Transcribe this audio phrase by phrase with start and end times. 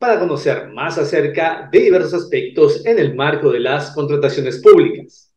[0.00, 5.30] para conocer más acerca de diversos aspectos en el marco de las contrataciones públicas.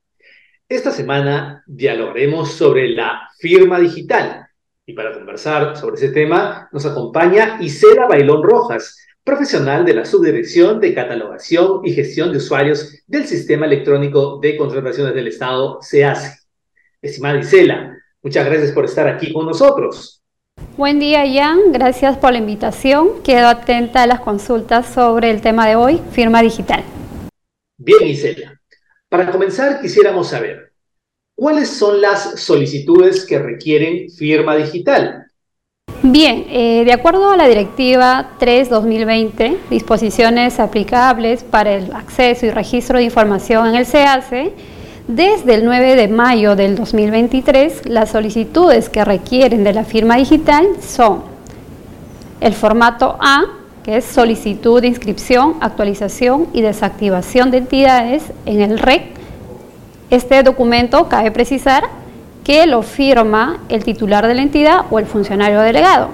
[0.69, 4.47] Esta semana dialogaremos sobre la firma digital
[4.85, 10.79] y para conversar sobre ese tema nos acompaña Isela Bailón Rojas, profesional de la Subdirección
[10.79, 16.39] de Catalogación y Gestión de Usuarios del Sistema Electrónico de Contrataciones del Estado, SEACE.
[17.01, 20.22] Estimada Isela, muchas gracias por estar aquí con nosotros.
[20.75, 21.71] Buen día, Jan.
[21.71, 23.21] Gracias por la invitación.
[23.23, 26.83] Quedo atenta a las consultas sobre el tema de hoy, firma digital.
[27.77, 28.59] Bien, Isela.
[29.07, 30.73] Para comenzar, quisiéramos saber,
[31.35, 35.27] ¿cuáles son las solicitudes que requieren firma digital?
[36.01, 42.97] Bien, eh, de acuerdo a la Directiva 3-2020, disposiciones aplicables para el acceso y registro
[42.97, 44.53] de información en el CACE,
[45.07, 50.65] desde el 9 de mayo del 2023, las solicitudes que requieren de la firma digital
[50.81, 51.23] son
[52.39, 53.43] el formato A,
[53.83, 59.03] que es solicitud de inscripción, actualización y desactivación de entidades en el REC.
[60.09, 61.83] Este documento cabe precisar
[62.45, 66.09] que lo firma el titular de la entidad o el funcionario delegado.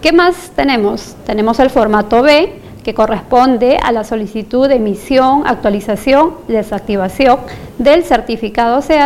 [0.00, 1.16] ¿Qué más tenemos?
[1.26, 7.40] Tenemos el formato B, que corresponde a la solicitud de emisión, actualización y desactivación
[7.78, 8.98] del certificado se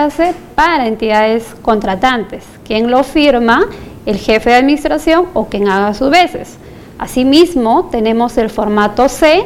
[0.55, 3.67] para entidades contratantes, quien lo firma
[4.07, 6.57] el jefe de administración o quien haga sus veces.
[6.99, 9.45] Asimismo, tenemos el formato C,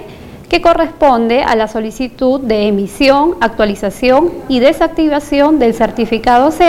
[0.48, 6.66] que corresponde a la solicitud de emisión, actualización y desactivación del certificado se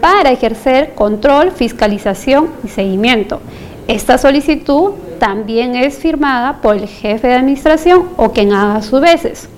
[0.00, 3.40] para ejercer control, fiscalización y seguimiento.
[3.88, 9.48] Esta solicitud también es firmada por el jefe de administración o quien haga sus veces.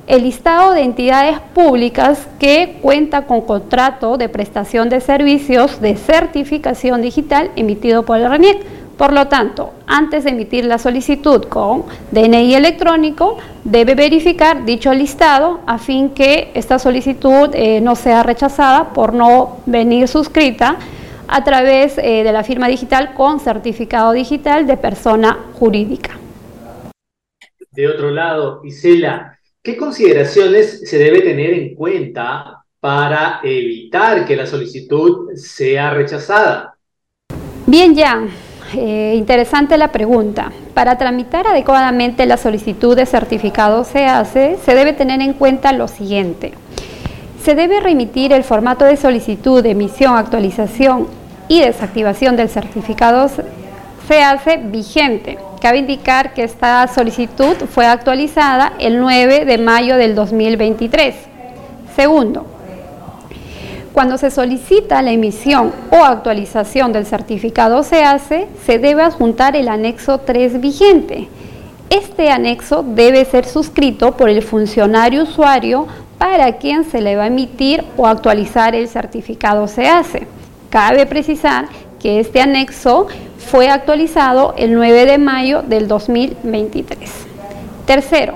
[0.08, 7.02] el listado de entidades públicas que cuenta con contrato de prestación de servicios de certificación
[7.02, 8.60] digital emitido por el RENIEC
[9.02, 15.62] por lo tanto, antes de emitir la solicitud con DNI electrónico, debe verificar dicho listado
[15.66, 20.78] a fin que esta solicitud eh, no sea rechazada por no venir suscrita
[21.28, 26.20] a través eh, de la firma digital con certificado digital de persona jurídica.
[27.72, 34.46] De otro lado, Isela, ¿qué consideraciones se debe tener en cuenta para evitar que la
[34.46, 36.76] solicitud sea rechazada?
[37.66, 38.28] Bien, ya.
[38.74, 40.52] Eh, interesante la pregunta.
[40.74, 45.88] Para tramitar adecuadamente la solicitud de certificado se hace, se debe tener en cuenta lo
[45.88, 46.54] siguiente.
[47.44, 51.08] Se debe remitir el formato de solicitud emisión, actualización
[51.48, 53.30] y desactivación del certificado
[54.08, 55.38] se hace vigente.
[55.62, 61.16] Cabe indicar que esta solicitud fue actualizada el 9 de mayo del 2023.
[61.96, 62.46] Segundo,
[63.94, 70.20] Cuando se solicita la emisión o actualización del certificado SEACE, se debe adjuntar el anexo
[70.20, 71.28] 3 vigente.
[71.90, 77.28] Este anexo debe ser suscrito por el funcionario usuario para quien se le va a
[77.28, 80.26] emitir o actualizar el certificado SEACE.
[80.70, 81.68] Cabe precisar
[82.00, 83.08] que este anexo
[83.38, 87.12] fue actualizado el 9 de mayo del 2023.
[87.86, 88.36] Tercero,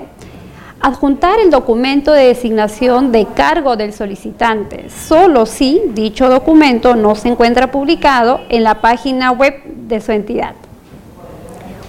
[0.86, 7.26] adjuntar el documento de designación de cargo del solicitante, solo si dicho documento no se
[7.26, 10.54] encuentra publicado en la página web de su entidad.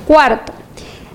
[0.08, 0.52] Cuarto,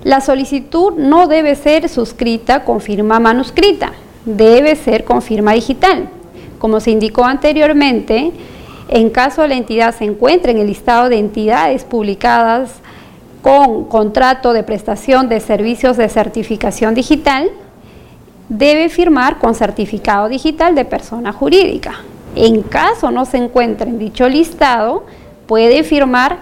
[0.05, 3.93] la solicitud no debe ser suscrita con firma manuscrita,
[4.25, 6.09] debe ser con firma digital.
[6.61, 8.31] Como se indicó anteriormente,
[8.91, 12.75] en caso la entidad se encuentre en el listado de entidades publicadas
[13.43, 17.51] con contrato de prestación de servicios de certificación digital,
[18.53, 21.95] debe firmar con certificado digital de persona jurídica.
[22.35, 25.05] En caso no se encuentre en dicho listado,
[25.47, 26.37] puede firmar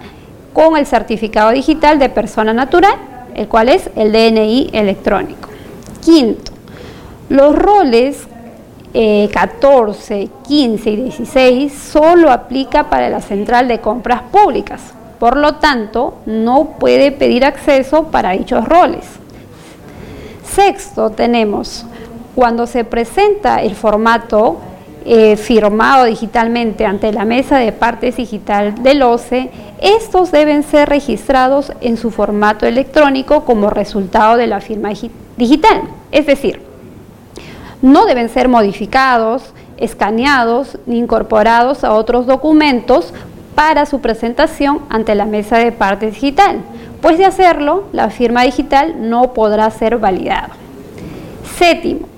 [0.51, 2.95] con el certificado digital de persona natural,
[3.33, 5.47] el cual es el DNI electrónico.
[6.03, 6.51] Quinto,
[7.29, 8.27] los roles
[9.31, 14.81] 14, eh, 15 y 16 solo aplica para la central de compras públicas.
[15.17, 19.05] Por lo tanto, no puede pedir acceso para dichos roles.
[20.43, 21.85] Sexto, tenemos
[22.35, 24.59] cuando se presenta el formato
[25.03, 29.49] eh, firmado digitalmente ante la mesa de partes digital del OCE,
[29.79, 34.91] estos deben ser registrados en su formato electrónico como resultado de la firma
[35.37, 35.81] digital.
[36.11, 36.61] Es decir,
[37.81, 43.11] no deben ser modificados, escaneados ni incorporados a otros documentos
[43.55, 46.59] para su presentación ante la mesa de partes digital,
[47.01, 50.51] pues de hacerlo, la firma digital no podrá ser validada.
[51.57, 52.10] Séptimo,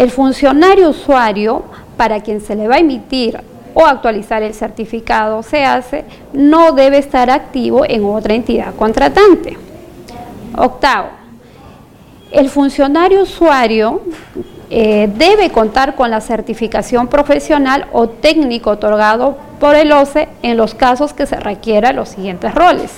[0.00, 1.62] el funcionario usuario
[1.98, 3.38] para quien se le va a emitir
[3.74, 9.58] o actualizar el certificado se hace, no debe estar activo en otra entidad contratante.
[10.56, 11.08] Octavo,
[12.30, 14.00] el funcionario usuario
[14.70, 20.74] eh, debe contar con la certificación profesional o técnico otorgado por el OCE en los
[20.74, 22.90] casos que se requieran los siguientes roles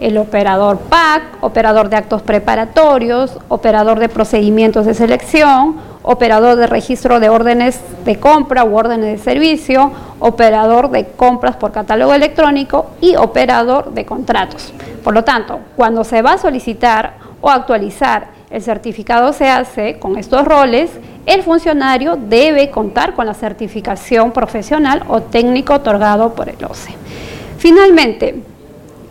[0.00, 7.20] el operador PAC, operador de actos preparatorios, operador de procedimientos de selección, operador de registro
[7.20, 13.16] de órdenes de compra u órdenes de servicio, operador de compras por catálogo electrónico y
[13.16, 14.72] operador de contratos.
[15.04, 20.16] Por lo tanto, cuando se va a solicitar o actualizar el certificado se hace con
[20.16, 20.90] estos roles,
[21.26, 26.94] el funcionario debe contar con la certificación profesional o técnico otorgado por el OCE.
[27.58, 28.42] Finalmente,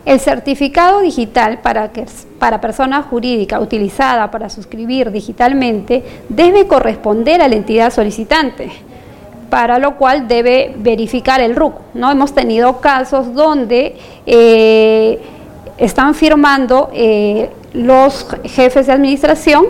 [0.04, 2.06] el certificado digital para, que,
[2.38, 8.70] para persona jurídica utilizada para suscribir digitalmente debe corresponder a la entidad solicitante,
[9.50, 11.74] para lo cual debe verificar el RUC.
[11.94, 12.10] ¿no?
[12.10, 13.96] Hemos tenido casos donde
[14.26, 15.18] eh,
[15.78, 19.66] están firmando eh, los jefes de administración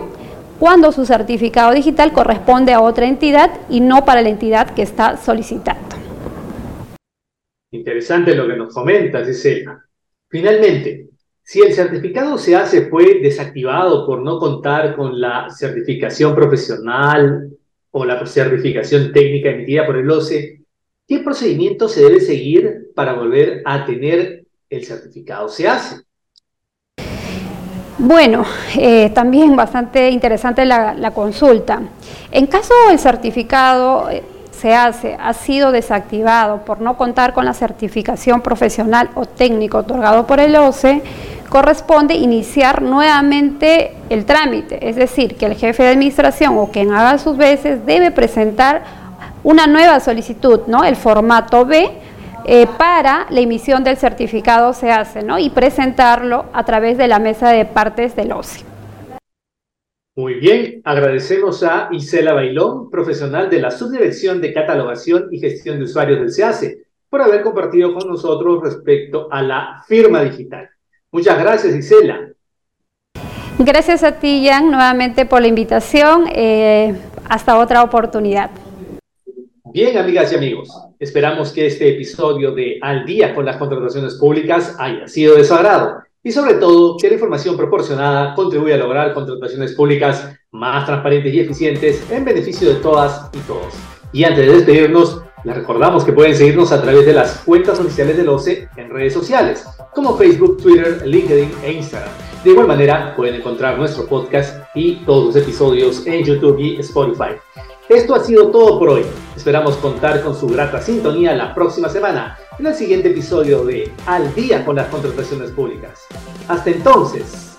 [0.59, 5.17] cuando su certificado digital corresponde a otra entidad y no para la entidad que está
[5.17, 5.95] solicitando.
[7.71, 9.85] Interesante lo que nos comentas, Gisela.
[10.27, 11.08] Finalmente,
[11.49, 17.49] si el certificado se hace fue desactivado por no contar con la certificación profesional
[17.89, 20.61] o la certificación técnica emitida por el OCE,
[21.07, 26.03] ¿qué procedimiento se debe seguir para volver a tener el certificado se?
[27.97, 28.45] Bueno,
[28.77, 31.81] eh, también bastante interesante la, la, consulta.
[32.29, 37.53] En caso el certificado eh, se hace ha sido desactivado por no contar con la
[37.53, 41.01] certificación profesional o técnico otorgado por el OCE,
[41.49, 47.17] corresponde iniciar nuevamente el trámite, es decir, que el jefe de administración o quien haga
[47.17, 48.83] sus veces debe presentar
[49.43, 50.83] una nueva solicitud, ¿no?
[50.83, 51.89] El formato B
[52.45, 55.39] eh, para la emisión del certificado se hace, ¿no?
[55.39, 58.65] Y presentarlo a través de la mesa de partes del OCE.
[60.15, 65.85] Muy bien, agradecemos a Isela Bailón, profesional de la Subdirección de Catalogación y Gestión de
[65.85, 70.69] Usuarios del SEACE, por haber compartido con nosotros respecto a la firma digital.
[71.11, 72.29] Muchas gracias, Isela.
[73.57, 76.25] Gracias a ti, Jan, nuevamente por la invitación.
[76.33, 76.95] Eh,
[77.27, 78.51] hasta otra oportunidad.
[79.71, 84.75] Bien, amigas y amigos, esperamos que este episodio de Al día con las contrataciones públicas
[84.79, 89.13] haya sido de su agrado y sobre todo que la información proporcionada contribuya a lograr
[89.13, 93.73] contrataciones públicas más transparentes y eficientes en beneficio de todas y todos.
[94.11, 98.17] Y antes de despedirnos, les recordamos que pueden seguirnos a través de las cuentas oficiales
[98.17, 102.11] del OCE en redes sociales, como Facebook, Twitter, LinkedIn e Instagram.
[102.43, 107.37] De igual manera, pueden encontrar nuestro podcast y todos los episodios en YouTube y Spotify.
[107.87, 109.05] Esto ha sido todo por hoy.
[109.35, 114.33] Esperamos contar con su grata sintonía la próxima semana en el siguiente episodio de Al
[114.35, 116.01] día con las contrataciones públicas.
[116.47, 117.57] Hasta entonces.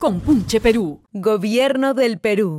[0.00, 2.52] Compunche Perú, Gobierno del Perú.